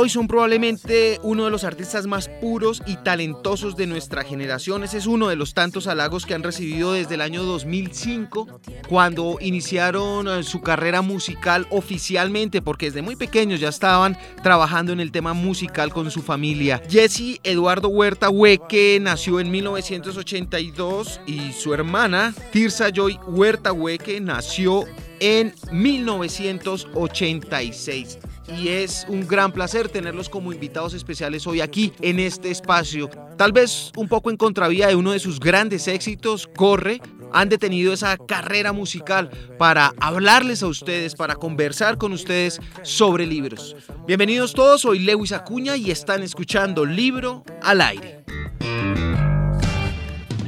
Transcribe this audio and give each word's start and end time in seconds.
Joy 0.00 0.08
son 0.08 0.28
probablemente 0.28 1.18
uno 1.22 1.44
de 1.44 1.50
los 1.50 1.64
artistas 1.64 2.06
más 2.06 2.30
puros 2.40 2.82
y 2.86 2.96
talentosos 2.96 3.76
de 3.76 3.86
nuestra 3.86 4.24
generación. 4.24 4.82
Ese 4.84 4.96
es 4.98 5.06
uno 5.06 5.28
de 5.28 5.36
los 5.36 5.54
tantos 5.54 5.86
halagos 5.86 6.26
que 6.26 6.34
han 6.34 6.42
recibido 6.42 6.92
desde 6.92 7.14
el 7.16 7.20
año 7.20 7.42
2005, 7.42 8.60
cuando 8.88 9.36
iniciaron 9.40 10.28
eh, 10.28 10.42
su 10.42 10.60
carrera 10.60 11.02
musical 11.02 11.66
oficialmente, 11.70 12.62
porque 12.62 12.86
desde 12.86 13.02
muy 13.02 13.16
pequeños 13.16 13.60
ya 13.60 13.68
estaban 13.68 14.16
trabajando 14.42 14.92
en 14.92 15.00
el 15.00 15.12
tema 15.12 15.34
musical 15.34 15.92
con 15.92 16.10
su 16.10 16.22
familia. 16.22 16.82
Jesse 16.88 17.38
Eduardo 17.42 17.88
Huerta 17.88 18.30
Hueque 18.30 18.98
nació 19.00 19.40
en 19.40 19.50
1982 19.50 21.20
y 21.26 21.52
su 21.52 21.74
hermana 21.74 22.32
Tirsa 22.52 22.90
Joy 22.90 23.18
Huerta 23.26 23.72
Hueque 23.72 24.20
nació 24.20 24.84
en 25.20 25.52
1986 25.72 28.18
y 28.48 28.68
es 28.68 29.06
un 29.08 29.26
gran 29.26 29.52
placer 29.52 29.88
tenerlos 29.88 30.28
como 30.28 30.52
invitados 30.52 30.94
especiales 30.94 31.46
hoy 31.46 31.60
aquí 31.60 31.92
en 32.00 32.18
este 32.18 32.50
espacio. 32.50 33.08
Tal 33.36 33.52
vez 33.52 33.92
un 33.96 34.08
poco 34.08 34.30
en 34.30 34.36
contravía 34.36 34.88
de 34.88 34.96
uno 34.96 35.12
de 35.12 35.18
sus 35.18 35.40
grandes 35.40 35.88
éxitos, 35.88 36.48
Corre, 36.56 37.00
han 37.32 37.48
detenido 37.48 37.92
esa 37.92 38.16
carrera 38.16 38.72
musical 38.72 39.30
para 39.58 39.92
hablarles 40.00 40.62
a 40.62 40.66
ustedes, 40.66 41.14
para 41.14 41.36
conversar 41.36 41.96
con 41.96 42.12
ustedes 42.12 42.60
sobre 42.82 43.26
libros. 43.26 43.76
Bienvenidos 44.06 44.52
todos, 44.52 44.82
soy 44.82 44.98
Lewis 45.00 45.32
Acuña 45.32 45.76
y 45.76 45.90
están 45.90 46.22
escuchando 46.22 46.84
Libro 46.84 47.44
al 47.62 47.80
Aire. 47.80 48.24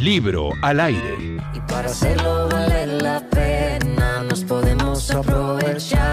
Libro 0.02 0.50
al 0.62 0.80
aire. 0.80 1.38
Y 1.54 1.60
para 1.60 1.88
hacerlo 1.88 2.48
vale 2.48 2.88
la 2.88 3.20
pena, 3.30 4.24
nos 4.28 4.42
podemos 4.42 5.08
aprovechar. 5.12 6.11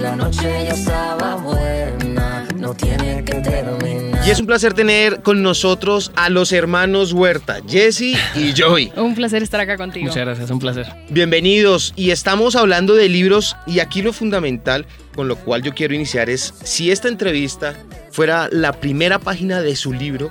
La 0.00 0.16
noche 0.16 0.42
ya 0.64 0.72
estaba 0.72 1.36
buena, 1.36 2.48
no 2.56 2.72
tiene 2.72 3.22
que 3.22 3.34
terminar. 3.34 4.26
Y 4.26 4.30
es 4.30 4.40
un 4.40 4.46
placer 4.46 4.72
tener 4.72 5.20
con 5.20 5.42
nosotros 5.42 6.10
a 6.16 6.30
los 6.30 6.52
hermanos 6.52 7.12
Huerta, 7.12 7.58
Jesse 7.68 8.16
y 8.34 8.52
Joy. 8.54 8.92
Un 8.96 9.14
placer 9.14 9.42
estar 9.42 9.60
acá 9.60 9.76
contigo. 9.76 10.06
Muchas 10.06 10.24
gracias, 10.24 10.50
un 10.50 10.58
placer. 10.58 10.86
Bienvenidos 11.10 11.92
y 11.96 12.12
estamos 12.12 12.56
hablando 12.56 12.94
de 12.94 13.10
libros 13.10 13.56
y 13.66 13.80
aquí 13.80 14.00
lo 14.00 14.14
fundamental 14.14 14.86
con 15.14 15.28
lo 15.28 15.36
cual 15.36 15.62
yo 15.62 15.74
quiero 15.74 15.94
iniciar 15.94 16.30
es 16.30 16.54
si 16.64 16.90
esta 16.90 17.08
entrevista 17.08 17.74
fuera 18.10 18.48
la 18.50 18.72
primera 18.72 19.18
página 19.18 19.60
de 19.60 19.76
su 19.76 19.92
libro, 19.92 20.30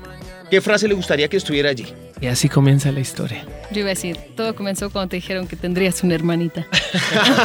¿qué 0.50 0.62
frase 0.62 0.88
le 0.88 0.96
gustaría 0.96 1.28
que 1.28 1.38
estuviera 1.38 1.70
allí? 1.70 1.86
Y 2.22 2.28
así 2.28 2.50
comienza 2.50 2.92
la 2.92 3.00
historia. 3.00 3.46
Yo 3.72 3.80
iba 3.80 3.88
a 3.88 3.94
decir, 3.94 4.18
todo 4.36 4.54
comenzó 4.54 4.90
cuando 4.90 5.10
te 5.10 5.16
dijeron 5.18 5.48
que 5.48 5.56
tendrías 5.56 6.04
una 6.04 6.16
hermanita. 6.16 6.68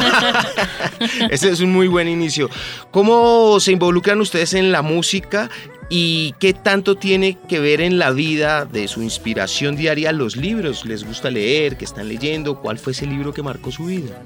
Ese 1.29 1.49
es 1.49 1.61
un 1.61 1.71
muy 1.71 1.87
buen 1.87 2.09
inicio. 2.09 2.49
¿Cómo 2.91 3.59
se 3.59 3.71
involucran 3.71 4.19
ustedes 4.19 4.53
en 4.53 4.71
la 4.71 4.81
música 4.81 5.49
y 5.89 6.33
qué 6.39 6.53
tanto 6.53 6.95
tiene 6.95 7.37
que 7.47 7.59
ver 7.59 7.79
en 7.79 7.99
la 7.99 8.11
vida 8.11 8.65
de 8.65 8.87
su 8.89 9.01
inspiración 9.01 9.77
diaria 9.77 10.11
los 10.11 10.35
libros? 10.35 10.83
¿Les 10.83 11.05
gusta 11.05 11.29
leer? 11.29 11.77
¿Qué 11.77 11.85
están 11.85 12.09
leyendo? 12.09 12.59
¿Cuál 12.59 12.77
fue 12.77 12.91
ese 12.91 13.05
libro 13.05 13.33
que 13.33 13.43
marcó 13.43 13.71
su 13.71 13.85
vida? 13.85 14.21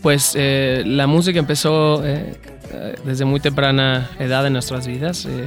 Pues 0.00 0.32
eh, 0.34 0.82
la 0.86 1.06
música 1.06 1.38
empezó 1.38 2.04
eh, 2.06 2.36
eh, 2.74 2.94
desde 3.04 3.24
muy 3.24 3.40
temprana 3.40 4.10
edad 4.18 4.46
en 4.46 4.54
nuestras 4.54 4.86
vidas. 4.86 5.26
Eh, 5.26 5.44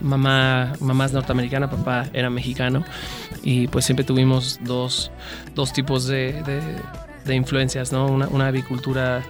mamá, 0.00 0.72
mamá 0.80 1.06
es 1.06 1.12
norteamericana, 1.12 1.70
papá 1.70 2.06
era 2.12 2.28
mexicano 2.28 2.84
y 3.42 3.66
pues 3.68 3.84
siempre 3.84 4.04
tuvimos 4.04 4.58
dos, 4.62 5.10
dos 5.54 5.72
tipos 5.72 6.06
de, 6.06 6.32
de- 6.44 6.60
de 7.24 7.34
influencias, 7.34 7.92
¿no? 7.92 8.06
Una, 8.06 8.28
una 8.28 8.46
avicultura 8.48 9.22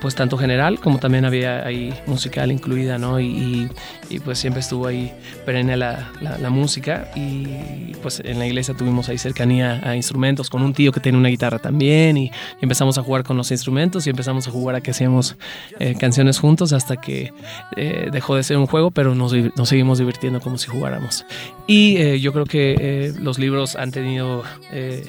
pues 0.00 0.14
tanto 0.14 0.36
general 0.38 0.80
como 0.80 0.98
también 0.98 1.24
había 1.24 1.64
ahí 1.66 1.94
musical 2.06 2.50
incluida, 2.52 2.98
¿no? 2.98 3.20
Y, 3.20 3.68
y- 4.10 4.18
pues 4.20 4.38
siempre 4.38 4.60
estuvo 4.60 4.86
ahí 4.86 5.12
perenne 5.44 5.76
la, 5.76 6.10
la- 6.20 6.50
música 6.50 7.10
y 7.16 7.92
pues 8.02 8.20
en 8.24 8.38
la 8.38 8.46
iglesia 8.46 8.74
tuvimos 8.74 9.08
ahí 9.08 9.18
cercanía 9.18 9.80
a 9.84 9.96
instrumentos 9.96 10.48
con 10.48 10.62
un 10.62 10.72
tío 10.72 10.92
que 10.92 11.00
tiene 11.00 11.18
una 11.18 11.28
guitarra 11.28 11.58
también 11.58 12.16
y, 12.16 12.30
empezamos 12.60 12.96
a 12.96 13.02
jugar 13.02 13.24
con 13.24 13.36
los 13.36 13.50
instrumentos 13.50 14.06
y 14.06 14.10
empezamos 14.10 14.46
a 14.48 14.50
jugar 14.50 14.76
a 14.76 14.80
que 14.80 14.92
hacíamos 14.92 15.36
eh, 15.80 15.94
canciones 15.98 16.38
juntos 16.38 16.72
hasta 16.72 16.96
que 16.96 17.32
eh, 17.76 18.08
dejó 18.12 18.36
de 18.36 18.42
ser 18.44 18.56
un 18.56 18.66
juego, 18.66 18.90
pero 18.90 19.14
nos, 19.14 19.32
nos 19.56 19.68
seguimos 19.68 19.98
divirtiendo 19.98 20.40
como 20.40 20.56
si 20.58 20.68
jugáramos. 20.68 21.24
Y 21.66 21.96
eh, 21.98 22.20
yo 22.20 22.32
creo 22.32 22.46
que 22.46 22.76
eh, 22.80 23.12
los 23.20 23.38
libros 23.38 23.76
han 23.76 23.90
tenido 23.90 24.42
eh, 24.72 25.04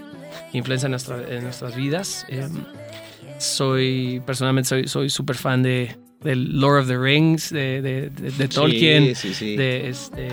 influencia 0.53 0.87
en, 0.87 0.91
nuestra- 0.91 1.21
en 1.29 1.43
nuestras 1.43 1.75
vidas. 1.75 2.25
Soy, 3.37 4.21
personalmente, 4.25 4.67
soy 4.69 4.87
soy 4.87 5.09
súper 5.09 5.35
fan 5.35 5.61
de, 5.63 5.95
del 6.21 6.59
Lord 6.59 6.81
of 6.81 6.87
the 6.87 6.97
Rings, 6.97 7.49
de, 7.51 7.81
de- 7.81 8.09
de- 8.09 8.31
de 8.31 8.47
Tolkien, 8.47 9.15
Sí, 9.15 9.29
sí, 9.29 9.33
sí. 9.33 9.55
de 9.55 9.89
este... 9.89 10.29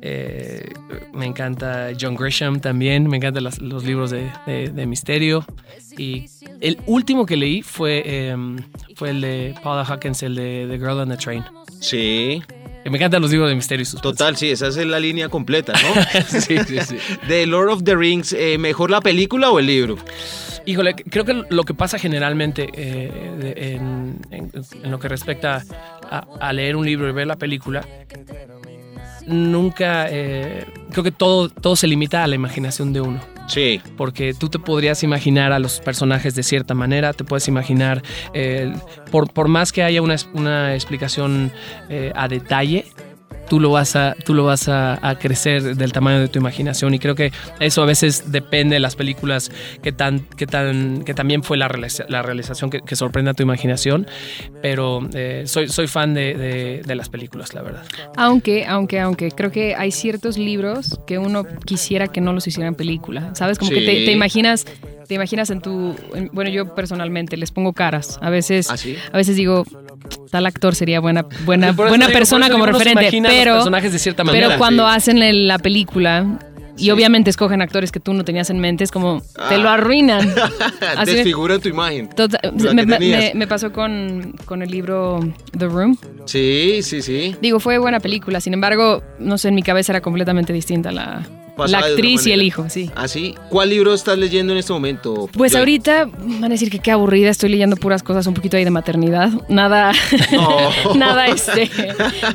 eh, 0.00 0.68
me 1.12 1.26
encanta 1.26 1.88
John 1.98 2.14
Grisham 2.14 2.60
también, 2.60 3.08
me 3.08 3.16
encantan 3.16 3.44
las- 3.44 3.60
los 3.60 3.84
libros 3.84 4.10
de, 4.10 4.30
de- 4.46 4.68
de 4.70 4.86
misterio. 4.86 5.44
Y 5.96 6.26
el 6.60 6.78
último 6.86 7.26
que 7.26 7.36
leí 7.36 7.62
fue, 7.62 8.28
em, 8.30 8.56
fue 8.94 9.10
el 9.10 9.20
de 9.20 9.54
Paula 9.62 9.84
Hawkins, 9.84 10.22
el 10.22 10.34
de 10.36 10.66
The 10.70 10.78
Girl 10.78 11.00
on 11.00 11.08
the 11.08 11.16
Train. 11.16 11.44
Sí, 11.80 12.42
Me 12.90 12.96
encantan 12.98 13.20
los 13.22 13.30
libros 13.30 13.48
de 13.48 13.54
misterio 13.56 13.82
y 13.82 13.86
suspense. 13.86 14.16
total, 14.16 14.36
sí, 14.36 14.50
esa 14.50 14.68
es 14.68 14.76
la 14.76 14.98
línea 15.00 15.28
completa, 15.28 15.72
¿no? 15.72 16.20
sí, 16.40 16.56
sí, 16.66 16.78
sí. 16.86 16.96
de 17.28 17.46
Lord 17.46 17.68
of 17.70 17.82
the 17.84 17.94
Rings, 17.96 18.32
eh, 18.32 18.56
¿mejor 18.58 18.90
la 18.90 19.00
película 19.00 19.50
o 19.50 19.58
el 19.58 19.66
libro? 19.66 19.96
Híjole, 20.66 20.94
creo 20.94 21.24
que 21.24 21.42
lo 21.48 21.64
que 21.64 21.72
pasa 21.74 21.98
generalmente 21.98 22.68
eh, 22.74 23.10
de- 23.38 23.72
en, 23.74 24.18
en- 24.30 24.50
en 24.82 24.90
lo 24.90 24.98
que 24.98 25.08
respecta 25.08 25.64
a, 26.10 26.26
a 26.40 26.52
leer 26.52 26.76
un 26.76 26.84
libro 26.84 27.08
y 27.08 27.12
ver 27.12 27.26
la 27.26 27.36
película, 27.36 27.86
nunca, 29.26 30.06
eh, 30.10 30.64
creo 30.90 31.04
que 31.04 31.12
todo, 31.12 31.48
todo 31.48 31.76
se 31.76 31.86
limita 31.86 32.24
a 32.24 32.26
la 32.26 32.34
imaginación 32.34 32.92
de 32.92 33.00
uno. 33.00 33.20
Sí, 33.48 33.80
porque 33.96 34.34
tú 34.34 34.48
te 34.50 34.58
podrías 34.58 35.02
imaginar 35.02 35.52
a 35.52 35.58
los 35.58 35.80
personajes 35.80 36.34
de 36.34 36.42
cierta 36.42 36.74
manera, 36.74 37.14
te 37.14 37.24
puedes 37.24 37.48
imaginar, 37.48 38.02
eh, 38.34 38.72
por, 39.10 39.32
por 39.32 39.48
más 39.48 39.72
que 39.72 39.82
haya 39.82 40.02
una, 40.02 40.16
una 40.34 40.74
explicación 40.74 41.50
eh, 41.88 42.12
a 42.14 42.28
detalle, 42.28 42.84
tú 43.48 43.60
lo 43.60 43.70
vas, 43.70 43.96
a, 43.96 44.14
tú 44.24 44.34
lo 44.34 44.44
vas 44.44 44.68
a, 44.68 44.98
a 45.06 45.18
crecer 45.18 45.76
del 45.76 45.92
tamaño 45.92 46.20
de 46.20 46.28
tu 46.28 46.38
imaginación 46.38 46.94
y 46.94 46.98
creo 46.98 47.14
que 47.14 47.32
eso 47.60 47.82
a 47.82 47.86
veces 47.86 48.30
depende 48.30 48.74
de 48.74 48.80
las 48.80 48.94
películas 48.96 49.50
que 49.82 49.92
tan 49.92 50.20
que 50.20 50.46
tan 50.46 51.02
que 51.04 51.14
también 51.14 51.42
fue 51.42 51.56
la, 51.56 51.68
realiza- 51.68 52.04
la 52.08 52.22
realización 52.22 52.70
que, 52.70 52.80
que 52.82 52.96
sorprende 52.96 53.30
a 53.30 53.34
tu 53.34 53.42
imaginación 53.42 54.06
pero 54.62 55.00
eh, 55.14 55.44
soy, 55.46 55.68
soy 55.68 55.86
fan 55.86 56.14
de, 56.14 56.34
de- 56.34 56.82
de 56.86 56.94
las 56.94 57.08
películas 57.08 57.54
la 57.54 57.62
verdad 57.62 57.82
Aunque, 58.16 58.66
aunque, 58.66 59.00
aunque, 59.00 59.30
creo 59.30 59.50
que 59.50 59.74
hay 59.74 59.90
ciertos 59.92 60.38
libros 60.38 60.98
que 61.06 61.18
uno 61.18 61.44
quisiera 61.64 62.08
que 62.08 62.20
no 62.20 62.32
los 62.32 62.46
hicieran 62.46 62.74
película. 62.74 63.34
¿Sabes? 63.34 63.58
Como 63.58 63.70
que 63.70 63.80
te, 63.82 64.12
imaginas, 64.12 64.64
te 65.06 65.14
imaginas 65.14 65.50
en 65.50 65.60
tu. 65.60 65.94
en- 66.14 66.30
bueno, 66.32 66.50
yo 66.50 66.74
personalmente 66.74 67.36
les 67.36 67.50
pongo 67.50 67.72
caras. 67.72 68.18
A 68.22 68.30
veces, 68.30 68.70
¿Ah, 68.70 68.76
sí? 68.76 68.96
a 69.12 69.16
veces 69.16 69.36
digo, 69.36 69.64
tal 70.28 70.46
actor 70.46 70.74
sería 70.74 71.00
buena, 71.00 71.24
buena, 71.44 71.72
buena 71.72 72.06
digo, 72.06 72.18
persona 72.18 72.48
como 72.50 72.66
referente. 72.66 73.10
Pero, 73.22 73.54
personajes 73.54 73.92
de 73.92 73.98
cierta 73.98 74.24
manera 74.24 74.46
pero 74.48 74.58
cuando 74.58 74.88
sí. 74.88 74.96
hacen 74.96 75.46
la 75.48 75.58
película. 75.58 76.38
Y 76.76 76.82
Sí. 76.84 76.90
obviamente 76.92 77.28
escogen 77.28 77.60
actores 77.60 77.90
que 77.90 77.98
tú 77.98 78.14
no 78.14 78.22
tenías 78.24 78.50
en 78.50 78.60
mente, 78.60 78.84
es 78.84 78.92
como, 78.92 79.20
te 79.48 79.58
lo 79.58 79.68
arruinan. 79.68 80.32
Así- 80.96 81.12
desfigura 81.12 81.58
tu 81.58 81.68
imagen. 81.68 82.08
Me, 82.72 82.86
me- 82.86 83.32
me- 83.34 83.46
pasó 83.48 83.72
con, 83.72 84.36
con 84.44 84.62
el 84.62 84.70
libro 84.70 85.18
The 85.58 85.66
Room. 85.66 85.98
Sí, 86.26 86.78
sí, 86.84 87.02
sí. 87.02 87.34
Digo, 87.42 87.58
fue 87.58 87.78
buena 87.78 87.98
película, 87.98 88.40
sin 88.40 88.54
embargo, 88.54 89.02
no 89.18 89.38
sé, 89.38 89.48
en 89.48 89.56
mi 89.56 89.64
cabeza 89.64 89.90
era 89.90 90.02
completamente 90.02 90.52
distinta 90.52 90.92
la, 90.92 91.26
la 91.66 91.78
actriz 91.78 92.26
y 92.26 92.32
el 92.32 92.42
hijo, 92.42 92.68
sí. 92.68 92.90
¿Así? 92.94 93.34
¿Cuál 93.48 93.70
libro 93.70 93.94
estás 93.94 94.18
leyendo 94.18 94.52
en 94.52 94.58
este 94.58 94.72
momento? 94.72 95.28
Pues 95.32 95.52
Joy? 95.52 95.60
ahorita 95.60 96.08
van 96.14 96.44
a 96.44 96.48
decir 96.48 96.70
que 96.70 96.78
qué 96.78 96.90
aburrida, 96.90 97.30
estoy 97.30 97.50
leyendo 97.50 97.76
puras 97.76 98.02
cosas 98.02 98.26
un 98.26 98.34
poquito 98.34 98.56
ahí 98.56 98.64
de 98.64 98.70
maternidad, 98.70 99.30
nada, 99.48 99.92
No. 100.32 100.94
nada 100.94 101.26
este, 101.26 101.70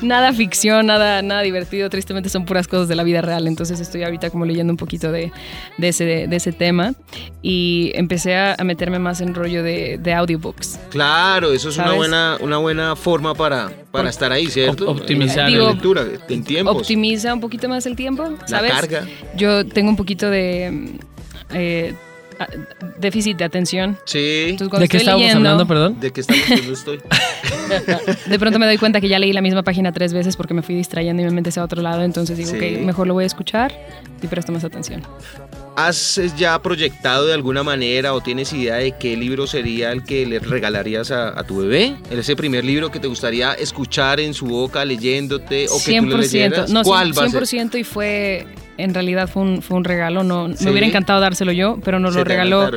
nada 0.02 0.34
ficción, 0.34 0.88
nada, 0.88 1.22
nada 1.22 1.42
divertido, 1.42 1.90
tristemente 1.90 2.30
son 2.30 2.46
puras 2.46 2.68
cosas 2.68 2.88
de 2.88 2.96
la 2.96 3.04
vida 3.04 3.22
real, 3.22 3.48
entonces 3.48 3.80
estoy 3.80 4.04
ahorita 4.04 4.30
como 4.30 4.46
leyendo 4.46 4.72
un 4.74 4.78
poquito 4.78 5.12
de, 5.12 5.32
de 5.78 5.88
ese, 5.88 6.06
de, 6.06 6.36
ese 6.36 6.52
tema 6.52 6.94
y 7.42 7.92
empecé 7.96 8.36
a, 8.36 8.56
meterme 8.64 8.98
más 8.98 9.20
en 9.22 9.36
rollo 9.36 9.62
de, 9.62 9.98
de 10.02 10.14
audiobooks. 10.14 10.80
Claro, 10.90 11.52
eso 11.52 11.70
es 11.70 11.78
una 11.78 11.94
buena, 11.94 12.38
una 12.40 12.58
buena 12.58 12.96
forma 12.96 13.36
para, 13.36 13.72
para 13.94 14.10
estar 14.10 14.32
ahí, 14.32 14.48
¿cierto? 14.48 14.90
op- 14.90 15.00
optimizar 15.02 15.48
el- 15.50 15.60
la 15.60 15.70
lectura, 15.72 16.04
en 16.28 16.44
tiempos. 16.44 16.78
Optimiza 16.78 17.34
un 17.34 17.40
poquito 17.40 17.70
más 17.70 17.86
el 17.86 17.96
tiempo, 17.96 18.24
la 18.42 18.48
¿sabes? 18.48 18.72
carga. 18.72 19.08
Yo 19.38 19.66
tengo 19.68 19.90
un 19.90 19.96
poquito 19.96 20.30
de... 20.30 20.98
eh, 21.54 21.94
déficit 22.98 23.38
de 23.38 23.44
atención. 23.46 23.98
Sí. 24.06 24.48
Entonces, 24.50 24.80
¿De 24.80 24.88
qué 24.90 24.98
estábamos 24.98 25.22
leyendo, 25.28 25.50
hablando, 25.50 25.68
perdón? 25.68 26.00
¿De 26.00 26.12
qué 26.12 26.22
estamos 26.22 26.44
hablando 26.50 26.74
estoy? 26.74 27.00
de 28.28 28.40
pronto 28.40 28.60
me 28.60 28.66
doy 28.66 28.78
cuenta 28.78 29.02
que 29.02 29.08
ya 29.10 29.20
leí 29.20 29.34
la 29.34 29.42
misma 29.42 29.64
página 29.64 29.92
tres 29.92 30.14
veces 30.14 30.36
porque 30.38 30.54
me 30.54 30.62
fui 30.62 30.76
distrayendo 30.76 31.22
y 31.22 31.26
mi 31.26 31.32
mente 31.32 31.52
se 31.52 31.60
a 31.60 31.64
otro 31.64 31.82
lado. 31.82 32.04
Entonces 32.04 32.38
digo, 32.38 32.52
Sí. 32.52 32.58
ok, 32.58 32.82
mejor 32.86 33.08
lo 33.08 33.14
voy 33.14 33.24
a 33.24 33.28
escuchar 33.28 33.74
y 34.22 34.28
presto 34.28 34.52
más 34.52 34.64
atención. 34.64 35.02
¿Has 35.76 36.18
eh, 36.20 36.30
ya 36.38 36.62
proyectado 36.62 37.26
de 37.26 37.34
alguna 37.34 37.64
manera 37.64 38.14
o 38.14 38.22
tienes 38.22 38.54
idea 38.54 38.76
de 38.76 38.92
qué 38.92 39.18
libro 39.18 39.48
sería 39.48 39.92
el 39.92 40.04
que 40.04 40.26
le 40.26 40.40
regalarías 40.40 41.10
a, 41.12 41.38
a 41.40 41.44
tu 41.44 41.58
bebé? 41.62 41.96
¿Ese 42.12 42.36
primer 42.36 42.64
libro 42.64 42.92
que 42.92 43.00
te 43.00 43.08
gustaría 43.08 43.54
escuchar 43.54 44.20
en 44.20 44.34
su 44.36 44.46
boca 44.46 44.86
leyéndote 44.86 45.68
o 45.70 45.78
que 45.84 46.00
tú 46.00 46.06
le 46.08 46.18
leyeras? 46.18 46.70
No, 46.70 46.84
¿Cuál 46.84 47.18
va 47.18 47.24
a 47.26 47.30
ser? 47.30 47.42
100% 47.44 47.80
y 47.80 47.84
fue, 47.84 48.46
en 48.78 48.94
realidad 48.94 49.28
fue 49.28 49.42
un, 49.42 49.62
fue 49.64 49.78
un 49.78 49.84
regalo. 49.84 50.24
No, 50.24 50.56
Sí. 50.56 50.66
Me 50.66 50.72
hubiera 50.72 50.86
encantado 50.86 51.20
dárselo 51.20 51.52
yo, 51.52 51.80
pero 51.84 52.00
nos 52.00 52.14
Se 52.14 52.20
lo 52.20 52.24
regaló, 52.26 52.70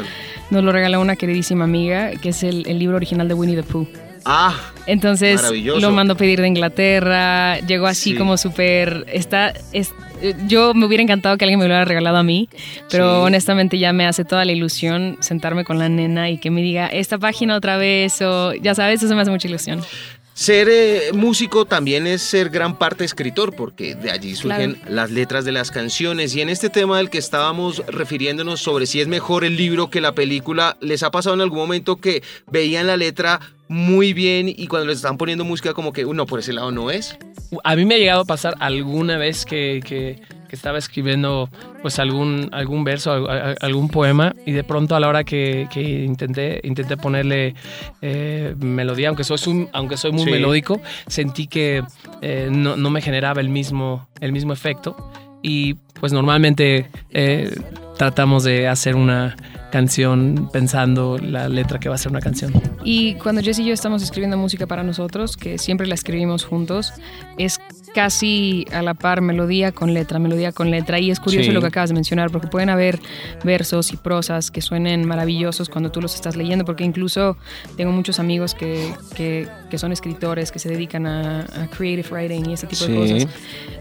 nos 0.50 0.64
lo 0.64 0.72
regaló 0.72 1.00
una 1.00 1.16
queridísima 1.16 1.64
amiga, 1.64 2.12
que 2.12 2.31
es 2.31 2.42
el, 2.42 2.66
el 2.66 2.78
libro 2.78 2.96
original 2.96 3.28
de 3.28 3.34
Winnie 3.34 3.56
the 3.56 3.62
Pooh. 3.62 3.87
Ah, 4.28 4.55
Entonces 4.87 5.40
lo 5.81 5.90
mandó 5.93 6.17
pedir 6.17 6.40
de 6.40 6.49
Inglaterra, 6.49 7.58
llegó 7.61 7.87
así 7.87 8.11
Sí. 8.12 8.17
como 8.17 8.37
súper, 8.37 9.05
está, 9.12 9.52
es- 9.73 9.93
yo 10.46 10.75
me 10.75 10.87
hubiera 10.87 11.02
encantado 11.02 11.37
que 11.37 11.44
alguien 11.44 11.58
me 11.61 11.64
lo 11.67 11.70
hubiera 11.70 11.84
regalado 11.84 12.17
a 12.19 12.23
mí, 12.23 12.49
pero 12.90 13.20
Sí. 13.20 13.26
honestamente 13.26 13.78
ya 13.78 13.93
me 13.93 14.06
hace 14.06 14.25
toda 14.25 14.44
la 14.44 14.52
ilusión 14.52 15.17
sentarme 15.20 15.64
con 15.64 15.78
la 15.78 15.88
nena 15.88 16.31
y 16.31 16.38
que 16.38 16.50
me 16.50 16.62
diga 16.62 16.87
esta 16.87 17.19
página 17.19 17.55
otra 17.56 17.76
vez 17.76 18.20
o 18.23 18.52
ya 18.55 18.75
sabes, 18.75 19.02
eso 19.02 19.14
me 19.14 19.23
hace 19.23 19.31
mucha 19.31 19.49
ilusión. 19.49 19.81
Ser 20.34 20.69
eh, 20.70 21.12
músico 21.14 21.64
también 21.64 22.06
es 22.06 22.20
ser 22.20 22.50
gran 22.50 22.76
parte 22.76 23.05
escritor, 23.06 23.56
porque 23.56 23.94
de 23.94 24.11
allí 24.11 24.34
surgen 24.37 24.75
Claro. 24.75 24.94
las 24.94 25.11
letras 25.11 25.46
de 25.46 25.52
las 25.52 25.70
canciones. 25.70 26.34
Y 26.37 26.43
en 26.43 26.50
este 26.50 26.69
tema 26.69 26.99
del 26.99 27.08
que 27.08 27.17
estábamos 27.17 27.82
refiriéndonos 27.87 28.61
sobre 28.61 28.84
si 28.84 29.00
es 29.00 29.08
mejor 29.08 29.44
el 29.46 29.56
libro 29.56 29.88
que 29.88 30.02
la 30.02 30.12
película, 30.12 30.76
¿les 30.82 31.02
ha 31.02 31.11
pasado 31.11 31.34
en 31.37 31.40
algún 31.40 31.58
momento 31.61 31.96
que 31.96 32.23
veían 32.50 32.87
la 32.87 32.99
letra 32.99 33.40
muy 33.68 34.12
bien 34.12 34.48
y 34.48 34.66
cuando 34.68 34.86
les 34.88 34.96
están 34.98 35.16
poniendo 35.18 35.44
música 35.44 35.74
como 35.74 35.92
que, 35.92 36.04
uno, 36.04 36.26
por 36.26 36.38
ese 36.40 36.52
lado 36.52 36.70
no 36.70 36.90
es? 36.90 37.18
A 37.64 37.76
mí 37.76 37.84
me 37.84 37.94
ha 37.96 37.98
llegado 37.98 38.20
a 38.22 38.24
pasar 38.24 38.54
alguna 38.60 39.16
vez 39.18 39.44
que, 39.44 39.80
que- 39.84 40.20
que 40.48 40.54
estaba 40.54 40.78
escribiendo 40.78 41.50
pues 41.82 41.98
algún, 41.98 42.48
algún 42.52 42.84
verso, 42.84 43.10
al- 43.10 43.28
al- 43.28 43.56
algún 43.60 43.88
poema 43.88 44.32
y 44.46 44.52
de 44.52 44.62
pronto 44.62 44.94
a 44.94 45.00
la 45.00 45.08
hora 45.08 45.24
que, 45.24 45.66
que 45.72 45.82
intenté, 46.04 46.60
intenté 46.62 46.96
ponerle 46.96 47.54
eh, 48.00 48.54
melodía, 48.60 49.08
aunque 49.08 49.24
soy, 49.24 49.68
aunque 49.72 49.96
soy 49.96 50.12
muy 50.12 50.22
Sí. 50.24 50.30
melódico, 50.30 50.80
sentí 51.08 51.48
que 51.48 51.82
eh, 52.22 52.48
no, 52.52 52.76
no 52.76 52.90
me 52.90 53.02
generaba 53.02 53.40
el 53.40 53.48
mismo, 53.48 54.08
el 54.20 54.30
mismo 54.30 54.52
efecto 54.52 54.96
y 55.42 55.74
pues 55.98 56.12
normalmente 56.12 56.88
eh, 57.10 57.52
tratamos 57.98 58.44
de 58.44 58.68
hacer 58.68 58.94
una 58.94 59.34
canción 59.70 60.48
pensando 60.52 61.18
la 61.18 61.48
letra 61.48 61.78
que 61.78 61.88
va 61.88 61.94
a 61.94 61.98
ser 61.98 62.10
una 62.10 62.20
canción. 62.20 62.52
Y 62.84 63.14
cuando 63.14 63.42
Jess 63.42 63.58
y 63.58 63.64
yo 63.64 63.74
estamos 63.74 64.02
escribiendo 64.02 64.36
música 64.36 64.66
para 64.66 64.82
nosotros, 64.82 65.36
que 65.36 65.58
siempre 65.58 65.86
la 65.86 65.94
escribimos 65.94 66.44
juntos, 66.44 66.92
es 67.38 67.55
casi 67.96 68.66
a 68.72 68.82
la 68.82 68.93
par 68.93 69.22
melodía 69.22 69.72
con 69.72 69.94
letra, 69.94 70.19
melodía 70.19 70.52
con 70.52 70.70
letra. 70.70 71.00
Y 71.00 71.10
es 71.10 71.19
curioso 71.19 71.46
Sí. 71.46 71.52
lo 71.52 71.62
que 71.62 71.69
acabas 71.69 71.88
de 71.88 71.94
mencionar, 71.94 72.31
porque 72.31 72.46
pueden 72.46 72.69
haber 72.69 73.00
versos 73.43 73.90
y 73.94 73.96
prosas 73.96 74.50
que 74.50 74.60
suenen 74.60 75.06
maravillosos 75.08 75.70
cuando 75.70 75.90
tú 75.90 76.02
los 76.02 76.14
estás 76.14 76.37
leyendo, 76.37 76.66
porque 76.66 76.84
incluso 76.84 77.38
tengo 77.78 77.93
muchos 77.93 78.20
amigos 78.20 78.54
que, 78.54 78.93
que, 79.14 79.48
que 79.70 79.78
son 79.78 79.93
escritores, 79.93 80.52
que 80.52 80.58
se 80.58 80.69
dedican 80.69 81.06
a, 81.06 81.40
a 81.40 81.69
creative 81.75 82.06
writing 82.10 82.50
y 82.50 82.52
ese 82.52 82.66
tipo 82.66 82.84
Sí. 82.84 82.93
de 82.93 82.98
cosas. 82.98 83.28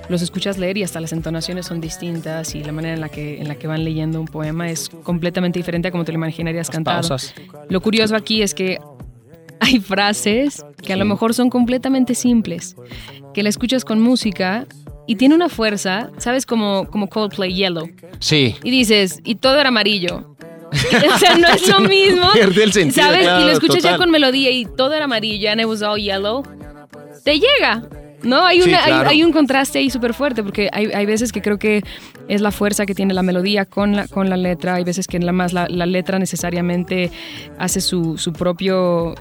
Los 0.08 0.22
escuchas 0.22 0.58
leer 0.58 0.78
y 0.78 0.84
hasta 0.84 1.02
las 1.02 1.12
entonaciones 1.12 1.66
son 1.66 1.82
distintas 1.82 2.56
y 2.56 2.64
la 2.64 2.72
manera 2.72 2.94
en 2.94 3.02
la 3.02 3.10
que, 3.10 3.42
en 3.42 3.50
la 3.50 3.56
que 3.56 3.68
van 3.68 3.84
leyendo 3.84 4.22
un 4.22 4.28
poema 4.28 4.70
es 4.70 4.88
completamente 5.04 5.60
diferente 5.60 5.90
a 5.90 5.92
como 5.92 6.06
te 6.06 6.14
lo 6.14 6.18
imaginarías 6.20 6.68
Las 6.68 6.74
cantado. 6.76 7.02
pausas. 7.02 7.34
Lo 7.68 7.82
curioso 7.82 8.16
aquí 8.16 8.42
es 8.42 8.54
que 8.54 8.80
hay 9.66 9.80
frases 9.80 10.64
que 10.82 10.94
a 10.94 10.98
lo 10.98 11.06
mejor 11.06 11.34
son 11.34 11.50
completamente 11.50 12.16
simples, 12.16 12.76
que 13.34 13.44
la 13.44 13.50
escuchas 13.50 13.84
con 13.84 14.00
música 14.00 14.66
y 15.08 15.16
tiene 15.16 15.36
una 15.36 15.50
fuerza, 15.50 16.12
¿sabes? 16.18 16.46
Como, 16.46 16.88
como 16.90 17.10
Coldplay 17.10 17.54
Yellow. 17.54 17.90
Sí. 18.20 18.56
Y 18.64 18.72
dices, 18.72 19.20
y 19.24 19.36
todo 19.36 19.60
era 19.60 19.70
amarillo. 19.70 20.36
o 20.72 21.18
sea, 21.20 21.38
no 21.38 21.48
es 21.48 21.68
lo 21.68 21.80
mismo. 21.82 22.28
Pierde 22.34 22.64
el 22.64 22.74
sentido, 22.74 23.06
¿Sabes? 23.06 23.22
y 23.24 23.46
lo 23.46 23.52
escuchas 23.52 23.84
ya 23.84 23.98
con 23.98 24.10
melodía 24.12 24.52
y 24.52 24.66
todo 24.66 24.94
era 24.94 25.06
amarillo, 25.06 25.52
and 25.52 25.62
it 25.62 25.68
was 25.68 25.82
all 25.82 26.00
yellow. 26.00 26.44
Te 27.24 27.40
llega. 27.40 27.84
¿No? 28.24 28.44
Hay, 28.44 28.62
una, 28.62 28.80
hay- 28.80 28.86
claro. 28.92 29.10
hay, 29.10 29.24
un 29.24 29.32
contraste 29.32 29.78
ahí 29.78 29.92
súper 29.92 30.16
fuerte, 30.16 30.42
porque 30.42 30.70
hay, 30.74 30.88
hay 30.88 31.06
veces 31.06 31.32
que 31.32 31.44
creo 31.44 31.60
que 31.60 31.84
es 32.28 32.42
la 32.42 32.50
fuerza 32.50 32.88
que 32.88 32.96
tiene 32.96 33.14
la 33.14 33.22
melodía 33.22 33.66
con 33.66 33.96
la, 33.96 34.08
con 34.08 34.32
la 34.32 34.38
letra, 34.38 34.76
hay 34.76 34.84
veces 34.84 35.06
que 35.06 35.20
nada 35.20 35.32
más 35.32 35.54
la, 35.54 35.68
la 35.70 35.86
letra 35.86 36.18
necesariamente 36.18 37.12
hace 37.60 37.82
su, 37.82 38.18
su 38.18 38.34
propio 38.34 39.14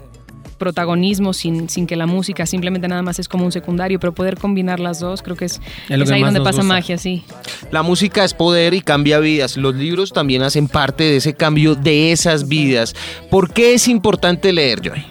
protagonismo 0.57 1.33
sin, 1.33 1.69
sin 1.69 1.87
que 1.87 1.95
la 1.95 2.05
música 2.05 2.45
simplemente 2.45 2.87
nada 2.87 3.01
más 3.01 3.19
es 3.19 3.27
como 3.27 3.45
un 3.45 3.51
secundario, 3.51 3.99
pero 3.99 4.13
poder 4.13 4.37
combinar 4.37 4.79
las 4.79 4.99
dos 4.99 5.21
creo 5.21 5.35
que 5.35 5.45
es, 5.45 5.61
Es 5.89 5.97
lo 5.97 6.03
es 6.03 6.09
que 6.09 6.15
ahí 6.15 6.23
donde 6.23 6.39
pasa 6.41 6.57
gusta. 6.61 6.73
magia, 6.73 6.97
sí. 6.97 7.23
La 7.71 7.83
música 7.83 8.23
es 8.23 8.33
poder 8.33 8.73
y 8.73 8.81
cambia 8.81 9.19
vidas. 9.19 9.57
Los 9.57 9.75
libros 9.75 10.11
también 10.13 10.41
hacen 10.43 10.67
parte 10.67 11.03
de 11.03 11.17
ese 11.17 11.33
cambio 11.33 11.75
de 11.75 12.11
esas 12.11 12.47
vidas. 12.47 12.95
¿Por 13.29 13.51
qué 13.53 13.73
es 13.73 13.87
importante 13.87 14.51
leer, 14.53 14.81
Joy? 14.81 15.03